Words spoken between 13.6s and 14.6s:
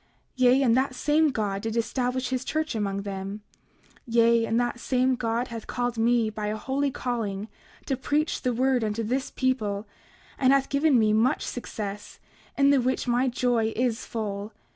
is full.